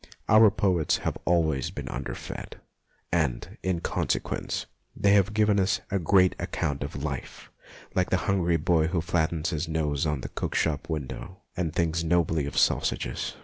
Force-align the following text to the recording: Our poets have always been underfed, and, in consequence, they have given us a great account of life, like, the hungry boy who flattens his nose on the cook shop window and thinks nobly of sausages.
Our 0.27 0.49
poets 0.49 0.97
have 1.05 1.15
always 1.25 1.69
been 1.69 1.87
underfed, 1.87 2.55
and, 3.11 3.59
in 3.61 3.81
consequence, 3.81 4.65
they 4.95 5.11
have 5.13 5.31
given 5.35 5.59
us 5.59 5.79
a 5.91 5.99
great 5.99 6.33
account 6.39 6.81
of 6.81 7.03
life, 7.03 7.51
like, 7.93 8.09
the 8.09 8.17
hungry 8.25 8.57
boy 8.57 8.87
who 8.87 8.99
flattens 8.99 9.51
his 9.51 9.67
nose 9.67 10.07
on 10.07 10.21
the 10.21 10.29
cook 10.29 10.55
shop 10.55 10.89
window 10.89 11.43
and 11.55 11.71
thinks 11.71 12.03
nobly 12.03 12.47
of 12.47 12.57
sausages. 12.57 13.35